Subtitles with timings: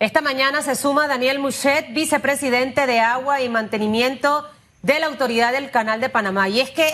[0.00, 4.48] Esta mañana se suma Daniel Muchet, vicepresidente de Agua y Mantenimiento
[4.80, 6.48] de la Autoridad del Canal de Panamá.
[6.48, 6.88] Y es que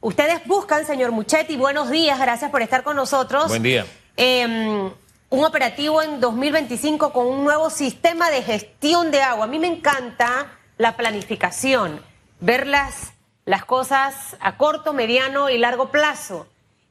[0.00, 3.48] ustedes buscan, señor Muchet, y buenos días, gracias por estar con nosotros.
[3.48, 3.84] Buen día.
[4.16, 4.88] Em,
[5.30, 9.46] un operativo en 2025 con un nuevo sistema de gestión de agua.
[9.46, 12.00] A mí me encanta la planificación,
[12.38, 13.14] ver las,
[13.46, 16.46] las cosas a corto, mediano y largo plazo.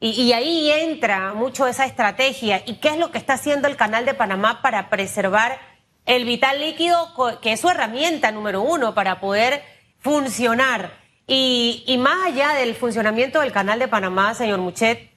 [0.06, 2.62] Y, ahí entra mucho esa estrategia.
[2.66, 5.58] ¿Y qué es lo que está haciendo el Canal de Panamá para preservar
[6.06, 9.64] el vital líquido, que es su herramienta número uno para poder
[10.00, 10.92] funcionar?
[11.26, 15.10] Y, y más allá del funcionamiento del Canal de Panamá, señor Muchet,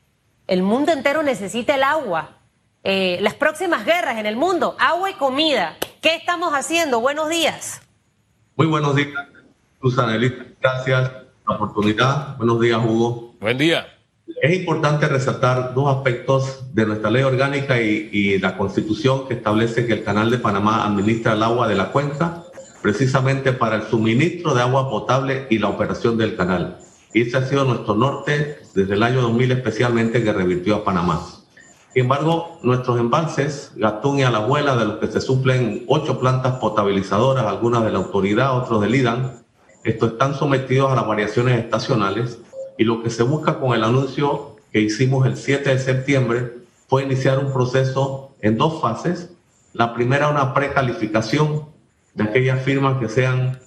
[0.46, 2.38] el mundo entero necesita el agua.
[2.84, 5.76] Eh, las próximas guerras en el mundo, agua y comida.
[6.00, 7.00] ¿Qué estamos haciendo?
[7.00, 7.82] Buenos días.
[8.54, 9.10] Muy buenos días,
[9.82, 10.16] Susana
[10.60, 12.36] Gracias por la oportunidad.
[12.36, 13.34] Buenos días, Hugo.
[13.40, 13.95] Buen día.
[14.26, 19.92] Es importante resaltar dos aspectos de nuestra ley orgánica y, la constitución que establece que
[19.92, 22.42] el Canal de Panamá administra el agua de la cuenca
[22.82, 26.78] precisamente para el suministro de agua potable y la operación del canal.
[27.14, 31.24] Y ese ha sido nuestro norte desde el año 2000 especialmente que revirtió a Panamá.
[31.92, 37.46] Sin embargo, nuestros embalses, Gatún y Alajuela, de los que se suplen ocho plantas potabilizadoras,
[37.46, 39.44] algunas de la autoridad, otros del IDAN,
[39.84, 42.40] estos están sometidos a las variaciones estacionales
[42.78, 46.52] y lo que se busca con el anuncio que hicimos el 7 de septiembre
[46.88, 49.30] fue iniciar un proceso en dos fases.
[49.72, 51.64] La primera, una precalificación
[52.14, 53.58] de aquellas firmas que sean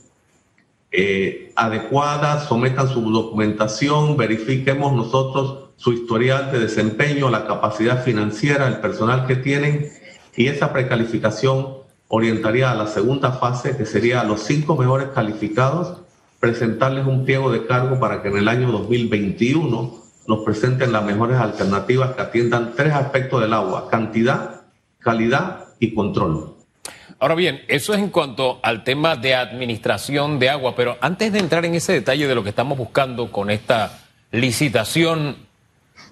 [0.91, 8.77] eh, adecuadas, sometan su documentación, verifiquemos nosotros su historial de desempeño, la capacidad financiera, el
[8.77, 9.89] personal que tienen
[10.35, 15.99] y esa precalificación orientaría a la segunda fase, que sería a los cinco mejores calificados
[16.39, 21.37] presentarles un pliego de cargo para que en el año 2021 nos presenten las mejores
[21.37, 24.61] alternativas que atiendan tres aspectos del agua, cantidad,
[24.99, 26.55] calidad y control.
[27.19, 31.39] Ahora bien, eso es en cuanto al tema de administración de agua, pero antes de
[31.39, 33.99] entrar en ese detalle de lo que estamos buscando con esta
[34.31, 35.35] licitación,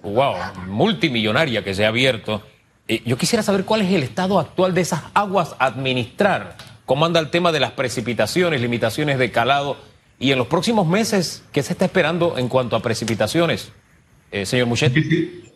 [0.04, 0.36] wow,
[0.68, 2.42] multimillonaria que se ha abierto,
[2.90, 7.22] eh, yo quisiera saber cuál es el estado actual de esas aguas administrar, cómo anda
[7.22, 9.78] el tema de las precipitaciones, limitaciones de calado
[10.20, 13.72] y en los próximos meses, ¿qué se está esperando en cuanto a precipitaciones,
[14.32, 14.94] eh, señor Muchet?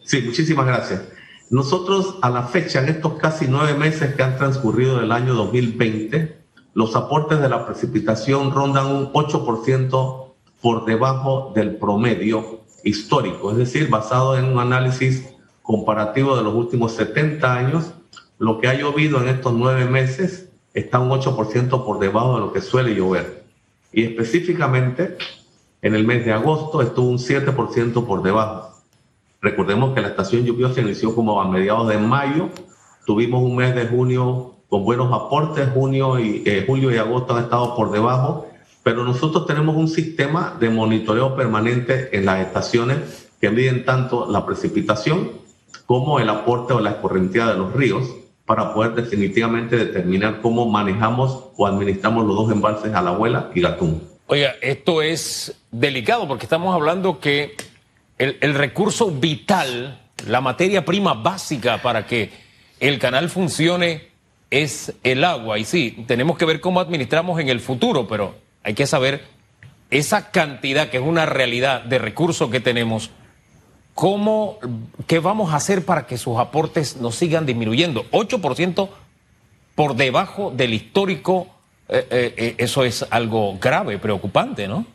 [0.04, 1.02] Sí, muchísimas gracias.
[1.50, 6.38] Nosotros a la fecha, en estos casi nueve meses que han transcurrido del año 2020,
[6.74, 13.90] los aportes de la precipitación rondan un 8% por debajo del promedio histórico, es decir,
[13.90, 15.28] basado en un análisis
[15.64, 17.94] comparativo de los últimos 70 años,
[18.38, 22.54] lo que ha llovido en estos nueve meses está un 8% por debajo de lo
[22.54, 23.41] que suele llover
[23.92, 25.18] y específicamente
[25.82, 28.72] en el mes de agosto estuvo un 7% por debajo.
[29.42, 32.50] Recordemos que la estación lluviosa inició como a mediados de mayo,
[33.06, 37.44] tuvimos un mes de junio con buenos aportes, junio y, eh, julio y agosto han
[37.44, 38.48] estado por debajo,
[38.84, 44.46] pero nosotros tenemos un sistema de monitoreo permanente en las estaciones que miden tanto la
[44.46, 45.32] precipitación
[45.88, 48.21] como el aporte o la escorrentía de los ríos
[48.52, 53.62] para poder definitivamente determinar cómo manejamos o administramos los dos embalses a la abuela y
[53.62, 54.06] Gatún.
[54.28, 57.56] Oiga, esto es delicado porque estamos hablando que
[58.18, 62.30] el, el recurso vital, la materia prima básica para que
[62.82, 64.10] el canal funcione
[64.50, 65.58] es el agua.
[65.58, 69.24] Y sí, tenemos que ver cómo administramos en el futuro, pero hay que saber
[69.92, 73.12] esa cantidad que es una realidad de recursos que tenemos
[73.96, 74.60] ¿Cómo,
[75.08, 78.06] ¿Qué vamos a hacer para que sus aportes no sigan disminuyendo?
[78.12, 78.90] 8%
[79.76, 81.48] por debajo del histórico,
[81.90, 84.86] eh, eh, eh, eso es algo grave, preocupante, ¿no?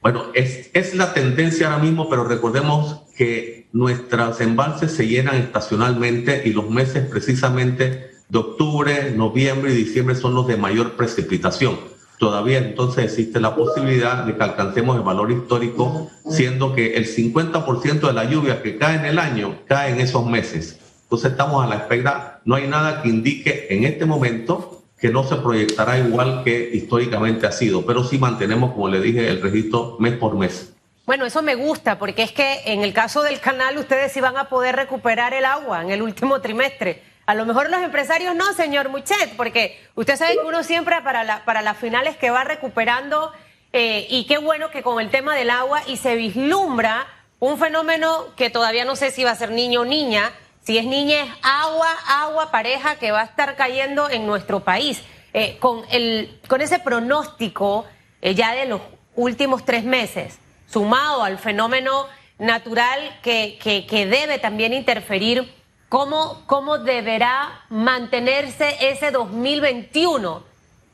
[0.00, 6.42] Bueno, es, es la tendencia ahora mismo, pero recordemos que nuestros embalses se llenan estacionalmente
[6.44, 12.58] y los meses precisamente de octubre, noviembre y diciembre son los de mayor precipitación todavía
[12.58, 18.12] entonces existe la posibilidad de que alcancemos el valor histórico, siendo que el 50% de
[18.12, 20.78] la lluvia que cae en el año cae en esos meses.
[21.04, 25.24] Entonces estamos a la espera, no hay nada que indique en este momento que no
[25.24, 29.96] se proyectará igual que históricamente ha sido, pero sí mantenemos, como le dije, el registro
[30.00, 30.72] mes por mes.
[31.06, 34.36] Bueno, eso me gusta, porque es que en el caso del canal ustedes sí van
[34.36, 37.02] a poder recuperar el agua en el último trimestre.
[37.28, 41.24] A lo mejor los empresarios no, señor Muchet, porque usted sabe que uno siempre para,
[41.24, 43.34] la, para las finales que va recuperando,
[43.74, 47.06] eh, y qué bueno que con el tema del agua y se vislumbra
[47.38, 50.32] un fenómeno que todavía no sé si va a ser niño o niña,
[50.62, 55.02] si es niña es agua, agua, pareja que va a estar cayendo en nuestro país.
[55.34, 57.84] Eh, con, el, con ese pronóstico
[58.22, 58.80] eh, ya de los
[59.16, 62.06] últimos tres meses, sumado al fenómeno
[62.38, 65.57] natural que, que, que debe también interferir
[65.88, 70.42] ¿cómo, cómo deberá mantenerse ese 2021?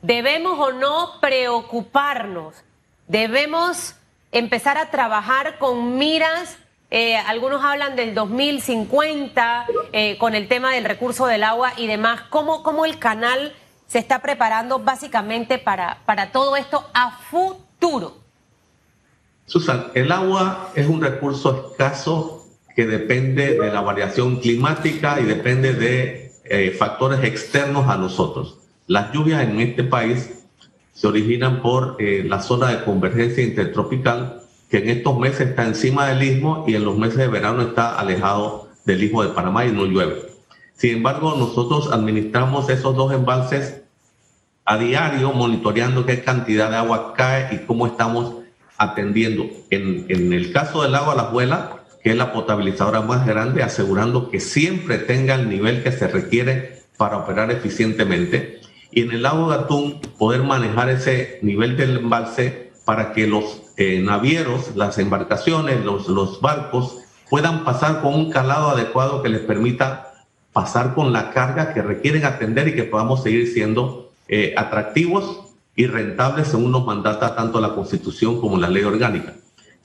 [0.01, 2.55] ¿Debemos o no preocuparnos?
[3.07, 3.95] ¿Debemos
[4.31, 6.57] empezar a trabajar con miras?
[6.91, 12.21] Eh, algunos hablan del 2050 eh, con el tema del recurso del agua y demás.
[12.29, 13.53] ¿Cómo, cómo el canal
[13.87, 18.17] se está preparando básicamente para, para todo esto a futuro?
[19.47, 22.44] Susan, el agua es un recurso escaso
[22.75, 28.59] que depende de la variación climática y depende de eh, factores externos a nosotros.
[28.87, 30.31] Las lluvias en este país
[30.93, 36.07] se originan por eh, la zona de convergencia intertropical que en estos meses está encima
[36.07, 39.71] del istmo y en los meses de verano está alejado del istmo de Panamá y
[39.71, 40.23] no llueve.
[40.75, 43.81] Sin embargo, nosotros administramos esos dos embalses
[44.65, 48.35] a diario, monitoreando qué cantidad de agua cae y cómo estamos
[48.77, 49.45] atendiendo.
[49.69, 54.29] En, en el caso del agua La Abuela, que es la potabilizadora más grande, asegurando
[54.29, 58.61] que siempre tenga el nivel que se requiere para operar eficientemente.
[58.91, 64.03] Y en el lago Gatún, poder manejar ese nivel del embalse para que los eh,
[64.03, 70.13] navieros, las embarcaciones, los, los barcos puedan pasar con un calado adecuado que les permita
[70.53, 75.87] pasar con la carga que requieren atender y que podamos seguir siendo eh, atractivos y
[75.87, 79.33] rentables según nos mandata tanto la Constitución como la ley orgánica.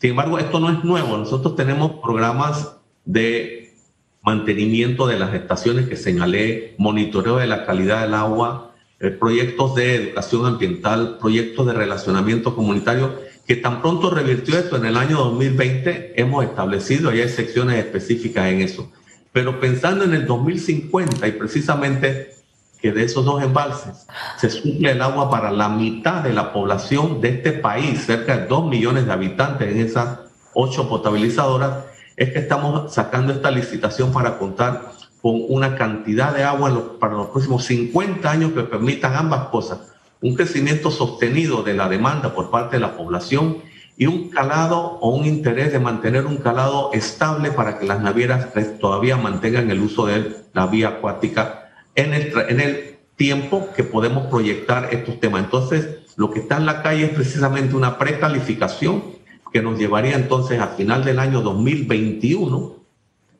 [0.00, 1.18] Sin embargo, esto no es nuevo.
[1.18, 3.74] Nosotros tenemos programas de
[4.22, 9.96] mantenimiento de las estaciones que señalé, monitoreo de la calidad del agua, eh, proyectos de
[9.96, 13.14] educación ambiental, proyectos de relacionamiento comunitario,
[13.46, 18.46] que tan pronto revirtió esto en el año 2020, hemos establecido, y hay secciones específicas
[18.46, 18.90] en eso.
[19.32, 22.39] Pero pensando en el 2050 y precisamente
[22.80, 24.06] que de esos dos embalses
[24.36, 28.46] se suple el agua para la mitad de la población de este país, cerca de
[28.46, 30.18] dos millones de habitantes en esas
[30.54, 31.84] ocho potabilizadoras,
[32.16, 34.92] es que estamos sacando esta licitación para contar
[35.22, 39.80] con una cantidad de agua para los próximos 50 años que permitan ambas cosas,
[40.22, 43.58] un crecimiento sostenido de la demanda por parte de la población
[43.96, 48.48] y un calado o un interés de mantener un calado estable para que las navieras
[48.80, 51.59] todavía mantengan el uso de la vía acuática
[51.94, 52.14] en
[52.60, 55.44] el, tiempo que podemos proyectar estos temas.
[55.44, 59.04] Entonces, lo que está en la calle es precisamente una precalificación
[59.52, 62.76] que nos llevaría entonces a final del año 2021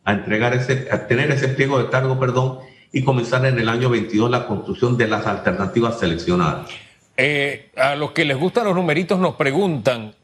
[0.05, 2.58] a entregar ese, a tener ese pliego de cargo, perdón,
[2.93, 6.69] y comenzar en el año 22 la construcción de las alternativas seleccionadas.
[7.17, 10.14] Eh, a los que les gustan los numeritos nos preguntan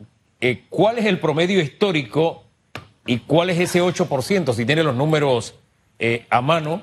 [0.40, 2.44] eh, cuál es el promedio histórico
[3.06, 5.54] y cuál es ese 8%, si tiene los números
[5.98, 6.82] eh, a mano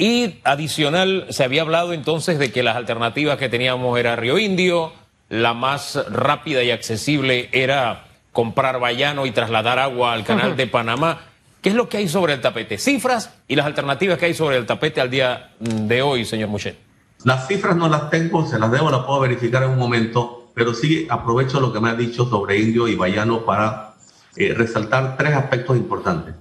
[0.00, 4.94] y adicional, se había hablado entonces de que las alternativas que teníamos era Río Indio,
[5.28, 11.20] la más rápida y accesible era comprar vallano y trasladar agua al canal de Panamá.
[11.60, 12.78] ¿Qué es lo que hay sobre el tapete?
[12.78, 16.78] Cifras y las alternativas que hay sobre el tapete al día de hoy, señor Mouchet.
[17.24, 20.72] Las cifras no las tengo, se las debo, las puedo verificar en un momento, pero
[20.72, 23.96] sí aprovecho lo que me ha dicho sobre Indio y Vallano para
[24.34, 26.34] eh, resaltar tres aspectos importantes.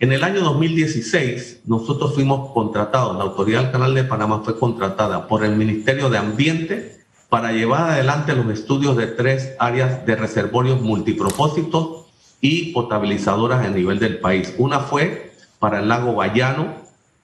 [0.00, 5.26] En el año 2016, nosotros fuimos contratados, la Autoridad del Canal de Panamá fue contratada
[5.26, 10.80] por el Ministerio de Ambiente para llevar adelante los estudios de tres áreas de reservorios
[10.80, 12.06] multipropósitos
[12.40, 14.54] y potabilizadoras a nivel del país.
[14.56, 16.76] Una fue para el lago Bayano,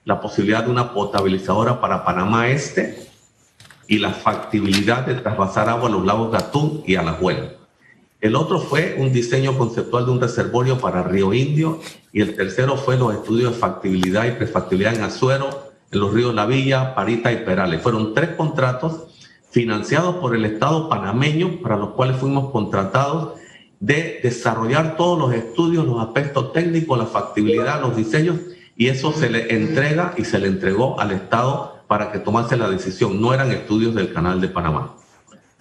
[0.03, 3.07] la posibilidad de una potabilizadora para Panamá Este
[3.87, 7.51] y la factibilidad de trasvasar agua a los lagos Gatún y Alajuela.
[8.25, 11.79] El otro fue un diseño conceptual de un reservorio para Río Indio
[12.11, 16.33] y el tercero fue los estudios de factibilidad y prefactibilidad en Azuero, en los ríos
[16.33, 17.83] La Villa, Parita y Perales.
[17.83, 19.03] Fueron tres contratos
[19.51, 23.33] financiados por el Estado panameño para los cuales fuimos contratados
[23.79, 28.37] de desarrollar todos los estudios, los aspectos técnicos, la factibilidad, los diseños
[28.75, 32.71] y eso se le entrega y se le entregó al Estado para que tomase la
[32.71, 33.21] decisión.
[33.21, 34.95] No eran estudios del Canal de Panamá.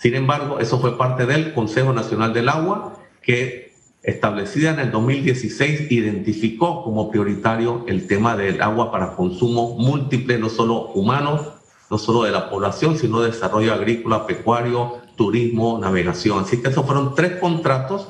[0.04, 5.90] Sin embargo, eso fue parte del Consejo Nacional del Agua, que establecida en el 2016
[5.90, 11.54] identificó como prioritario el tema del agua para consumo múltiple, no solo humano,
[11.90, 16.40] no solo de la población, sino de desarrollo agrícola, pecuario, turismo, navegación.
[16.40, 18.06] Así que esos fueron tres contratos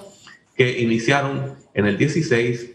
[0.57, 2.73] que iniciaron en el 16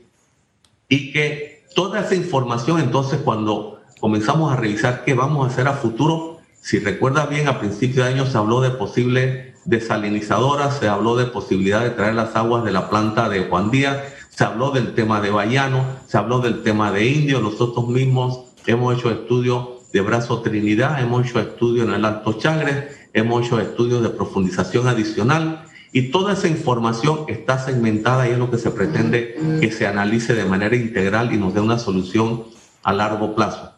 [0.88, 5.74] y que toda esa información entonces cuando comenzamos a revisar qué vamos a hacer a
[5.74, 11.16] futuro, si recuerda bien, a principios de año se habló de posible desalinizadora, se habló
[11.16, 13.98] de posibilidad de traer las aguas de la planta de Juan Díaz,
[14.30, 18.98] se habló del tema de Bayano, se habló del tema de Indio, nosotros mismos hemos
[18.98, 24.04] hecho estudios de Brazo Trinidad, hemos hecho estudios en el Alto Chagres, hemos hecho estudios
[24.04, 29.36] de profundización adicional y toda esa información está segmentada y es lo que se pretende
[29.60, 32.44] que se analice de manera integral y nos dé una solución
[32.84, 33.72] a largo plazo.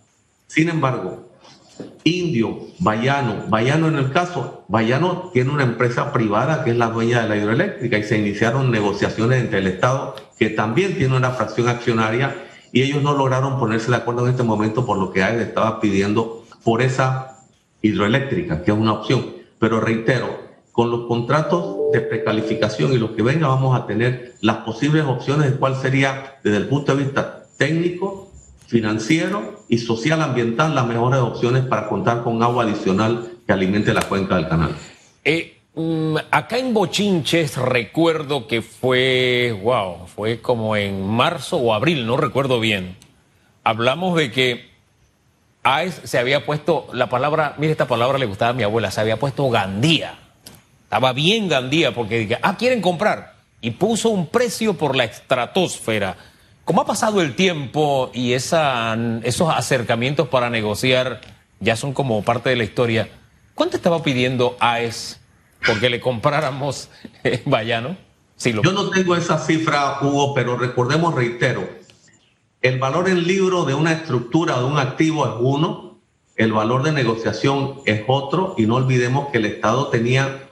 [0.47, 1.30] Sin embargo,
[2.03, 7.21] Indio, Bayano, Bayano en el caso, Bayano tiene una empresa privada que es la dueña
[7.21, 11.67] de la hidroeléctrica y se iniciaron negociaciones entre el Estado, que también tiene una fracción
[11.67, 12.35] accionaria,
[12.71, 15.79] y ellos no lograron ponerse de acuerdo en este momento por lo que AES estaba
[15.79, 17.39] pidiendo por esa
[17.81, 19.25] hidroeléctrica, que es una opción.
[19.59, 24.57] Pero reitero, con los contratos de precalificación y los que venga vamos a tener las
[24.57, 28.30] posibles opciones de cuál sería desde el punto de vista técnico,
[28.71, 34.01] financiero y social ambiental las mejores opciones para contar con agua adicional que alimente la
[34.03, 34.73] cuenca del canal.
[35.25, 42.07] Eh, mm, acá en Bochinches recuerdo que fue, wow, fue como en marzo o abril,
[42.07, 42.95] no recuerdo bien.
[43.65, 44.71] Hablamos de que
[45.63, 49.01] AES se había puesto, la palabra, mire esta palabra le gustaba a mi abuela, se
[49.01, 50.17] había puesto Gandía.
[50.85, 53.33] Estaba bien Gandía porque dije, ah, quieren comprar.
[53.59, 56.15] Y puso un precio por la estratosfera
[56.71, 61.19] ¿Cómo ha pasado el tiempo y esa, esos acercamientos para negociar
[61.59, 63.09] ya son como parte de la historia?
[63.55, 65.19] ¿Cuánto estaba pidiendo AES
[65.67, 66.87] porque le compráramos
[67.25, 67.97] eh, Bayano?
[68.41, 71.67] Yo no tengo esa cifra, Hugo, pero recordemos, reitero,
[72.61, 75.99] el valor en libro de una estructura de un activo es uno,
[76.37, 80.47] el valor de negociación es otro, y no olvidemos que el Estado tenía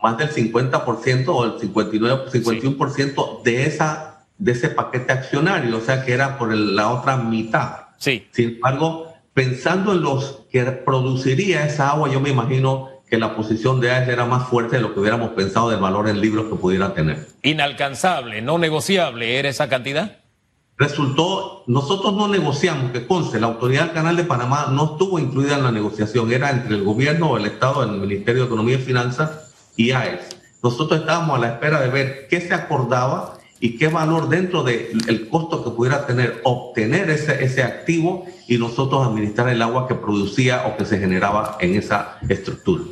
[0.00, 6.04] más del 50% o el 59, 51% de esa de ese paquete accionario, o sea
[6.04, 7.86] que era por la otra mitad.
[7.98, 8.26] Sí.
[8.32, 13.80] Sin embargo, pensando en los que produciría esa agua, yo me imagino que la posición
[13.80, 16.56] de AES era más fuerte de lo que hubiéramos pensado del valor en libros que
[16.56, 17.28] pudiera tener.
[17.42, 20.18] Inalcanzable, no negociable, ¿era esa cantidad?
[20.78, 25.56] Resultó, nosotros no negociamos, que conste, la autoridad del Canal de Panamá no estuvo incluida
[25.56, 29.54] en la negociación, era entre el gobierno el Estado, el Ministerio de Economía y Finanzas
[29.76, 30.36] y AES.
[30.62, 35.28] Nosotros estábamos a la espera de ver qué se acordaba y qué valor dentro del
[35.28, 40.66] costo que pudiera tener obtener ese, ese activo y nosotros administrar el agua que producía
[40.66, 42.84] o que se generaba en esa estructura.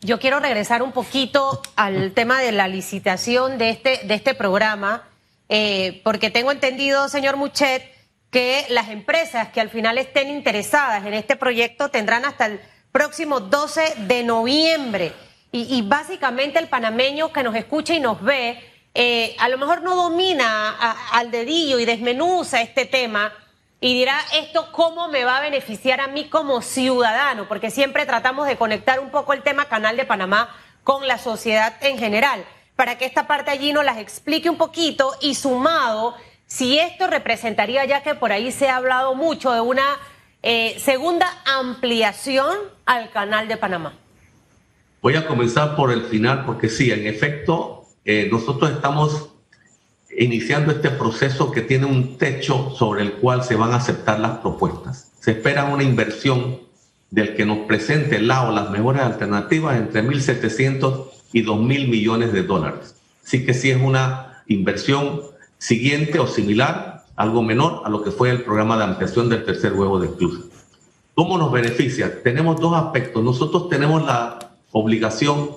[0.00, 5.04] Yo quiero regresar un poquito al tema de la licitación de este, de este programa,
[5.48, 7.84] eh, porque tengo entendido, señor Muchet,
[8.30, 12.60] que las empresas que al final estén interesadas en este proyecto tendrán hasta el
[12.90, 15.12] próximo 12 de noviembre.
[15.52, 18.58] Y, y básicamente el panameño que nos escucha y nos ve,
[18.94, 20.76] eh, a lo mejor no domina
[21.12, 23.32] al dedillo y desmenuza este tema
[23.80, 28.46] y dirá esto cómo me va a beneficiar a mí como ciudadano, porque siempre tratamos
[28.46, 32.44] de conectar un poco el tema Canal de Panamá con la sociedad en general,
[32.76, 36.14] para que esta parte allí nos las explique un poquito y sumado,
[36.46, 39.98] si esto representaría, ya que por ahí se ha hablado mucho de una
[40.42, 43.94] eh, segunda ampliación al Canal de Panamá.
[45.00, 49.30] Voy a comenzar por el final, porque sí, en efecto, eh, nosotros estamos
[50.16, 54.38] iniciando este proceso que tiene un techo sobre el cual se van a aceptar las
[54.38, 55.10] propuestas.
[55.20, 56.60] Se espera una inversión
[57.10, 62.42] del que nos presente el lado las mejores alternativas entre 1.700 y 2.000 millones de
[62.42, 62.96] dólares.
[63.24, 65.22] Así que sí es una inversión
[65.58, 69.72] siguiente o similar, algo menor a lo que fue el programa de ampliación del tercer
[69.72, 70.46] huevo de Clus.
[71.14, 72.22] ¿Cómo nos beneficia?
[72.22, 73.22] Tenemos dos aspectos.
[73.22, 74.38] Nosotros tenemos la
[74.72, 75.50] obligación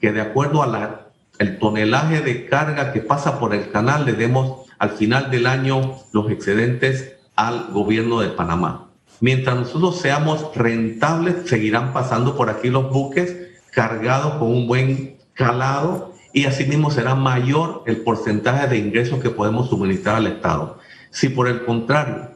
[0.00, 1.01] que de acuerdo a la
[1.42, 5.96] el tonelaje de carga que pasa por el canal le demos al final del año
[6.12, 8.90] los excedentes al gobierno de Panamá.
[9.20, 13.36] Mientras nosotros seamos rentables, seguirán pasando por aquí los buques
[13.72, 19.68] cargados con un buen calado y asimismo será mayor el porcentaje de ingresos que podemos
[19.68, 20.78] suministrar al Estado.
[21.10, 22.30] Si por el contrario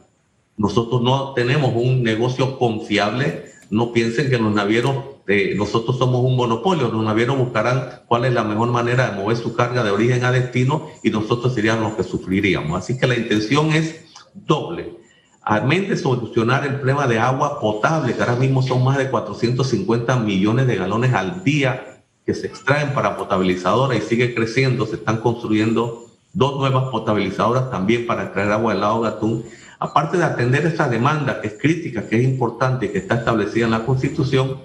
[0.57, 5.16] nosotros no tenemos un negocio confiable, no piensen que los navieros
[5.57, 9.55] nosotros somos un monopolio, los navieros buscarán cuál es la mejor manera de mover su
[9.55, 12.81] carga de origen a destino y nosotros seríamos los que sufriríamos.
[12.81, 14.95] Así que la intención es doble.
[15.41, 20.15] Además de solucionar el problema de agua potable, que ahora mismo son más de 450
[20.17, 25.17] millones de galones al día que se extraen para potabilizadoras y sigue creciendo, se están
[25.17, 29.43] construyendo dos nuevas potabilizadoras también para extraer agua del lago Gatún.
[29.79, 33.65] Aparte de atender esa demanda que es crítica, que es importante y que está establecida
[33.65, 34.57] en la Constitución,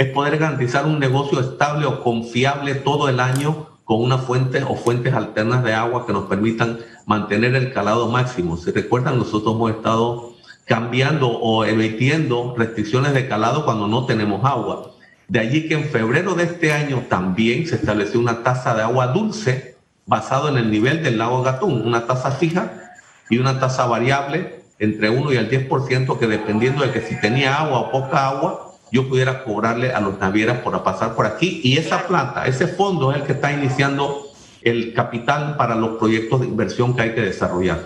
[0.00, 4.74] es poder garantizar un negocio estable o confiable todo el año con una fuente o
[4.74, 8.56] fuentes alternas de agua que nos permitan mantener el calado máximo.
[8.56, 10.32] Si recuerdan, nosotros hemos estado
[10.64, 14.92] cambiando o emitiendo restricciones de calado cuando no tenemos agua.
[15.28, 19.08] De allí que en febrero de este año también se estableció una tasa de agua
[19.08, 19.76] dulce
[20.06, 22.94] basado en el nivel del lago Gatún, una tasa fija
[23.28, 27.60] y una tasa variable entre 1 y el 10% que dependiendo de que si tenía
[27.60, 31.60] agua o poca agua, yo pudiera cobrarle a los navieras por pasar por aquí.
[31.64, 34.26] Y esa plata, ese fondo es el que está iniciando
[34.62, 37.80] el capital para los proyectos de inversión que hay que desarrollar.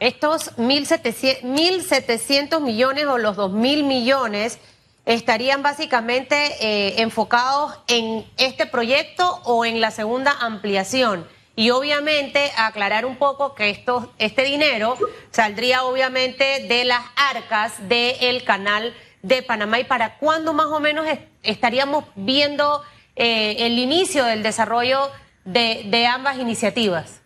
[0.00, 4.58] estos 1.700 millones o los 2.000 millones
[5.04, 11.26] estarían básicamente eh, enfocados en este proyecto o en la segunda ampliación.
[11.56, 14.96] Y obviamente aclarar un poco que esto, este dinero
[15.32, 21.06] saldría obviamente de las arcas del canal de Panamá y para cuándo más o menos
[21.42, 22.82] estaríamos viendo
[23.16, 25.10] eh, el inicio del desarrollo
[25.44, 27.20] de, ambas iniciativas.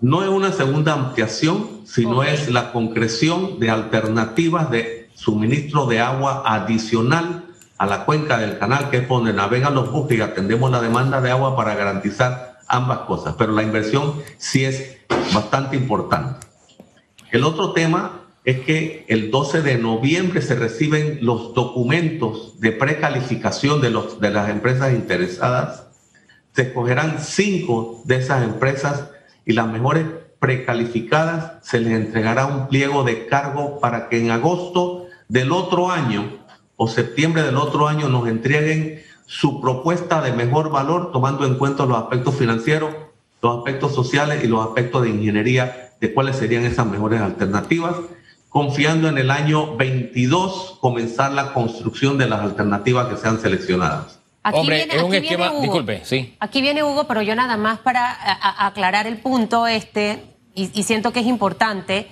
[0.00, 6.42] No es una segunda ampliación, sino es la concreción de alternativas de suministro de agua
[6.44, 7.44] adicional
[7.78, 11.20] a la cuenca del canal, que es donde navegan los buques y atendemos la demanda
[11.20, 14.98] de agua para garantizar ambas cosas, pero la inversión sí es
[15.32, 16.46] bastante importante.
[17.30, 23.80] El otro tema es que el 12 de noviembre se reciben los documentos de precalificación
[23.80, 25.88] de, los, de las empresas interesadas.
[26.52, 29.10] Se escogerán cinco de esas empresas
[29.44, 30.06] y las mejores
[30.38, 36.38] precalificadas se les entregará un pliego de cargo para que en agosto del otro año
[36.76, 41.84] o septiembre del otro año nos entreguen su propuesta de mejor valor, tomando en cuenta
[41.84, 42.94] los aspectos financieros,
[43.42, 47.96] los aspectos sociales y los aspectos de ingeniería, de cuáles serían esas mejores alternativas,
[48.48, 54.20] confiando en el año 22 comenzar la construcción de las alternativas que sean seleccionadas.
[54.42, 56.36] Aquí Hombre, viene, es un esquema, disculpe, sí.
[56.38, 58.16] Aquí viene Hugo, pero yo nada más para
[58.64, 60.22] aclarar el punto este,
[60.54, 62.06] y, siento que es importante.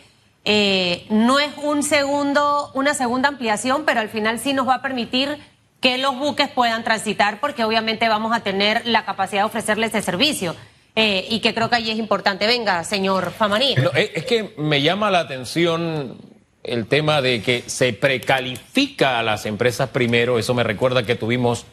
[0.45, 4.83] Eh, no es un segundo, una segunda ampliación, pero al final sí nos va a
[4.83, 5.39] permitir
[5.81, 10.03] que los buques puedan transitar, porque obviamente vamos a tener la capacidad de ofrecerles ese
[10.03, 10.57] servicio.
[10.97, 12.47] Eh, y que creo que allí es importante.
[12.47, 13.75] Venga, señor Famaní.
[13.95, 16.17] es que me llama la atención
[16.63, 20.39] el tema de que se precalifica a las empresas primero.
[20.39, 21.67] Eso me recuerda que tuvimos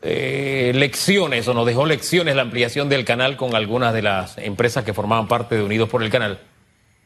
[0.00, 4.84] eh, lecciones o nos dejó lecciones la ampliación del canal con algunas de las empresas
[4.84, 6.38] que formaban parte de Unidos por el Canal.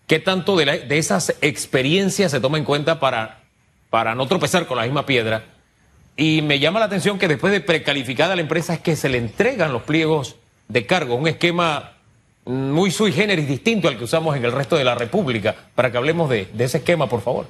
[0.07, 3.41] ¿Qué tanto de, de esas experiencias se toma en cuenta para,
[3.89, 5.45] para no tropezar con la misma piedra?
[6.17, 9.17] Y me llama la atención que después de precalificada la empresa es que se le
[9.17, 10.37] entregan los pliegos
[10.73, 11.93] de cargo, un esquema
[12.47, 15.99] muy sui generis distinto al que usamos en el resto de la República, para que
[15.99, 17.47] hablemos de, ese esquema, por favor.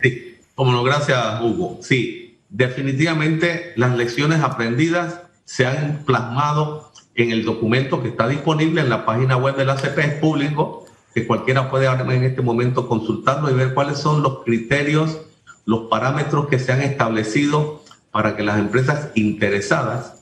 [0.00, 1.78] Sí, como no, gracias Hugo.
[1.82, 8.88] Sí, definitivamente las lecciones aprendidas se han plasmado en el documento que está disponible en
[8.88, 13.50] la página web de la CP, es público, que cualquiera puede en este momento consultarlo
[13.50, 15.20] y ver cuáles son los criterios,
[15.66, 20.21] los parámetros que se han establecido para que las empresas interesadas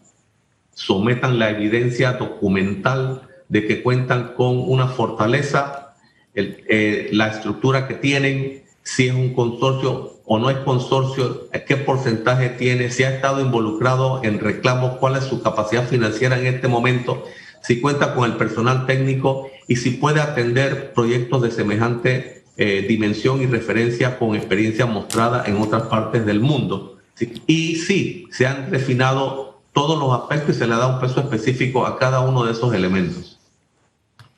[0.81, 5.95] sometan la evidencia documental de que cuentan con una fortaleza,
[6.35, 12.49] eh, la estructura que tienen, si es un consorcio o no es consorcio, qué porcentaje
[12.49, 17.25] tiene, si ha estado involucrado en reclamos, cuál es su capacidad financiera en este momento,
[17.61, 23.43] si cuenta con el personal técnico y si puede atender proyectos de semejante eh, dimensión
[23.43, 26.99] y referencia con experiencia mostrada en otras partes del mundo.
[27.47, 31.87] Y sí, se han refinado todos los aspectos y se le dado un peso específico
[31.87, 33.38] a cada uno de esos elementos.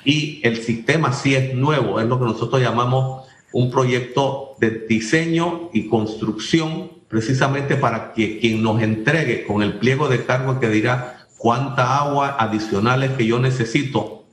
[0.04, 5.70] Y el sistema sí es nuevo, es lo que nosotros llamamos un proyecto de diseño
[5.72, 11.26] y construcción, precisamente para que quien nos entregue con el pliego de cargo que dirá
[11.36, 14.24] cuánta agua adicional es que yo necesito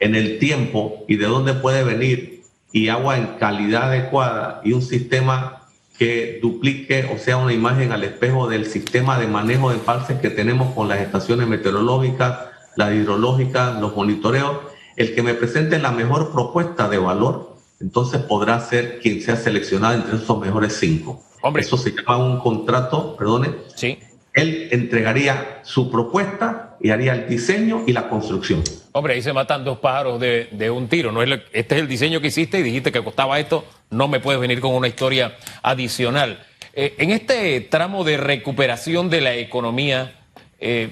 [0.00, 4.82] en el tiempo y de dónde puede venir y agua en calidad adecuada y un
[4.82, 5.67] sistema
[5.98, 10.30] que duplique o sea una imagen al espejo del sistema de manejo de embalses que
[10.30, 12.38] tenemos con las estaciones meteorológicas,
[12.76, 14.58] las hidrológicas, los monitoreos,
[14.96, 19.94] el que me presente la mejor propuesta de valor, entonces podrá ser quien sea seleccionado
[19.94, 21.22] entre esos mejores cinco.
[21.42, 21.62] Hombre.
[21.62, 23.50] Eso se llama un contrato, perdone.
[23.74, 23.98] Sí
[24.38, 28.62] él entregaría su propuesta y haría el diseño y la construcción.
[28.98, 31.12] Hombre, ahí se matan dos pájaros de, un tiro.
[31.12, 31.22] ¿no?
[31.22, 33.64] Este es el diseño que hiciste y dijiste que costaba esto.
[33.90, 36.44] No me puedes venir con una historia adicional.
[36.74, 40.14] Eh, en este tramo de recuperación de la economía,
[40.58, 40.90] eh,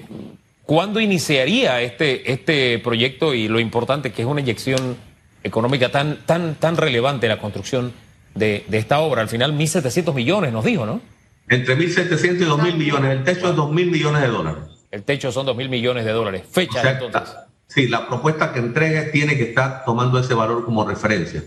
[0.63, 4.95] ¿cuándo iniciaría este, este proyecto y lo importante que es una inyección
[5.43, 7.91] económica tan, tan, tan relevante la construcción
[8.35, 9.21] de, de esta obra?
[9.21, 11.01] Al final, 1.700 millones nos dijo, ¿no?
[11.49, 13.17] Entre 1.700 y 2.000 millones.
[13.17, 14.63] El techo es 2.000 millones de dólares.
[14.91, 16.43] El techo son 2.000 millones de dólares.
[16.49, 17.46] Fecha entonces.
[17.67, 21.43] Sí, la propuesta que entregue tiene que estar tomando ese valor como referencia.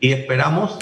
[0.00, 0.78] Y esperamos,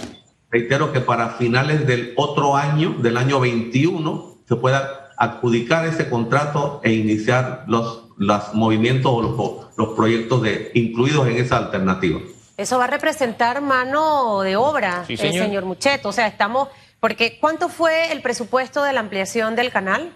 [0.51, 6.81] reitero, que para finales del otro año, del año 21, se pueda adjudicar ese contrato
[6.85, 12.21] e iniciar los, los movimientos o los, los proyectos de, incluidos en esa alternativa.
[12.57, 15.47] Eso va a representar mano de obra, sí, señor.
[15.47, 16.11] señor Mucheto.
[16.11, 16.69] O sea, estamos
[17.01, 20.13] porque, ¿cuánto fue el presupuesto de la ampliación del canal?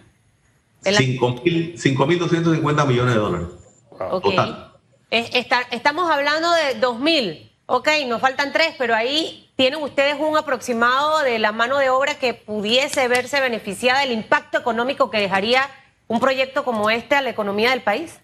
[0.82, 3.48] 5.250 millones de dólares.
[4.08, 4.72] Total.
[5.10, 7.50] estamos hablando de 2.000.
[7.66, 12.16] Ok, nos faltan tres, pero ahí tienen ustedes un aproximado de la mano de obra
[12.16, 15.68] que pudiese verse beneficiada del impacto económico que dejaría
[16.08, 18.18] un proyecto como este a la economía del país.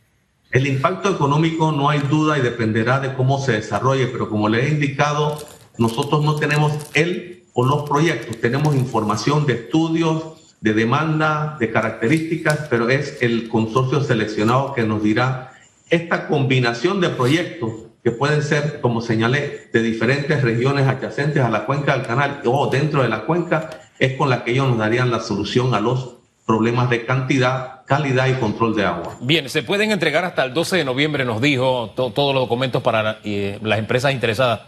[0.50, 4.64] El impacto económico no hay duda y dependerá de cómo se desarrolle, pero como le
[4.64, 5.38] he indicado,
[5.76, 12.66] nosotros no tenemos el o los proyectos, tenemos información de estudios, de demanda, de características,
[12.68, 15.45] pero es el consorcio seleccionado que nos dirá
[15.88, 17.72] esta combinación de proyectos
[18.02, 22.68] que pueden ser, como señalé, de diferentes regiones adyacentes a la cuenca del canal o
[22.68, 26.16] dentro de la cuenca, es con la que ellos nos darían la solución a los
[26.46, 29.16] problemas de cantidad, calidad y control de agua.
[29.20, 33.18] Bien, se pueden entregar hasta el 12 de noviembre, nos dijo, todos los documentos para
[33.24, 34.60] eh, las empresas interesadas.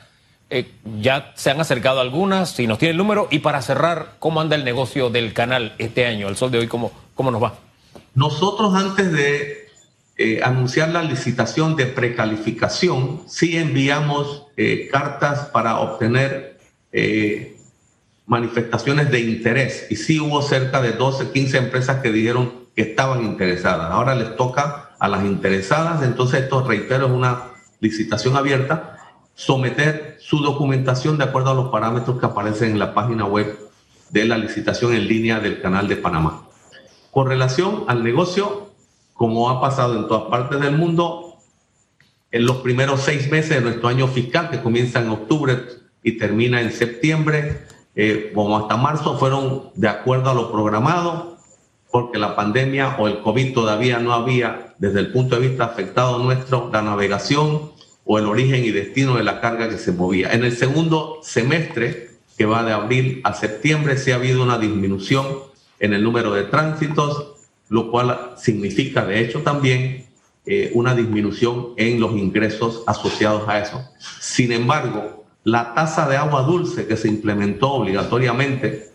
[0.51, 4.41] Eh, ya se han acercado algunas, si nos tiene el número, y para cerrar, ¿cómo
[4.41, 6.29] anda el negocio del canal este año?
[6.29, 7.55] El sol de hoy, ¿cómo, cómo nos va?
[8.15, 9.58] Nosotros antes de
[10.21, 16.59] eh, anunciar la licitación de precalificación, sí enviamos eh, cartas para obtener
[16.91, 17.57] eh,
[18.27, 23.25] manifestaciones de interés y sí hubo cerca de 12, 15 empresas que dijeron que estaban
[23.25, 23.93] interesadas.
[23.93, 28.99] Ahora les toca a las interesadas, entonces esto, reitero, es una licitación abierta,
[29.37, 33.57] someter su documentación de acuerdo a los parámetros que aparecen en la página web
[34.11, 36.43] de la licitación en línea del Canal de Panamá.
[37.13, 38.68] Con relación al negocio,
[39.19, 41.39] como ha pasado en todas partes del mundo,
[42.31, 45.59] en los primeros seis meses de nuestro año fiscal, que comienza en octubre
[46.05, 51.37] y termina en septiembre, eh, como hasta marzo, fueron de acuerdo a lo programado,
[51.91, 56.21] porque la pandemia o el COVID todavía no había, desde el punto de vista afectado
[56.21, 57.73] nuestro, la navegación
[58.05, 60.33] o el origen y destino de la carga que se movía.
[60.33, 65.27] En el segundo semestre, que va de abril a septiembre, sí ha habido una disminución
[65.81, 67.38] en el número de tránsitos,
[67.69, 70.07] lo cual significa de hecho también
[70.47, 73.85] eh, una disminución en los ingresos asociados a eso.
[74.21, 78.91] Sin embargo, la tasa de agua dulce que se implementó obligatoriamente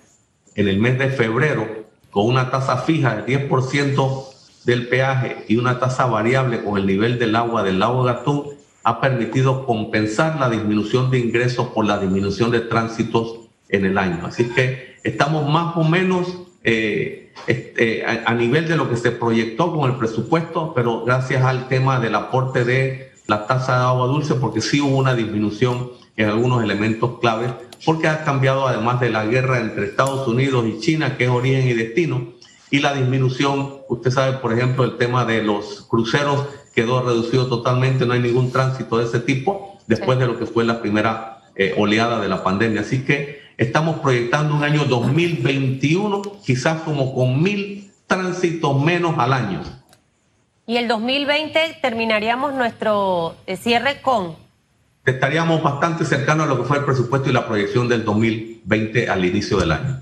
[0.56, 4.26] en el mes de febrero con una tasa fija de 10%
[4.66, 8.50] del peaje y una tasa variable con el nivel del agua del lago Gatún
[8.84, 14.26] ha permitido compensar la disminución de ingresos por la disminución de tránsitos en el año.
[14.26, 19.76] Así que estamos más o menos eh, este, a, nivel de lo que se proyectó
[19.76, 24.36] con el presupuesto, pero gracias al tema del aporte de la tasa de agua dulce,
[24.36, 27.52] porque sí hubo una disminución en algunos elementos claves,
[27.86, 31.68] porque ha cambiado además de la guerra entre Estados Unidos y China, que es origen
[31.68, 32.34] y destino,
[32.70, 38.06] y la disminución, usted sabe, por ejemplo, el tema de los cruceros quedó reducido totalmente,
[38.06, 41.74] no hay ningún tránsito de ese tipo después de lo que fue la primera eh,
[41.78, 42.82] oleada de la pandemia.
[42.82, 49.62] Así que Estamos proyectando un año 2021 quizás como con mil tránsitos menos al año.
[50.66, 54.36] Y el 2020 terminaríamos nuestro eh, cierre con...
[55.06, 59.26] Estaríamos bastante cercanos a lo que fue el presupuesto y la proyección del 2020 al
[59.26, 60.02] inicio del año.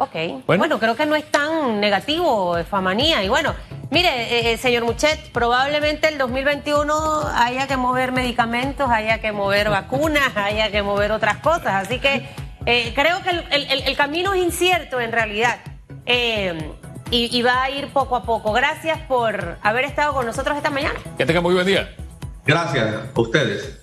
[0.00, 0.44] Ok.
[0.46, 3.24] Bueno, creo que no es tan negativo, Famanía.
[3.24, 3.52] Y bueno,
[3.90, 9.70] mire, eh, eh, señor Muchet, probablemente el 2021 haya que mover medicamentos, haya que mover
[9.70, 11.86] vacunas, haya que mover otras cosas.
[11.86, 12.28] Así que
[12.64, 15.58] eh, creo que el, camino es incierto en realidad
[16.06, 16.70] eh,
[17.10, 18.52] y, va a ir poco a poco.
[18.52, 21.00] Gracias por haber estado con nosotros esta mañana.
[21.16, 21.88] Que tengan muy buen día.
[22.46, 23.80] Gracias a ustedes.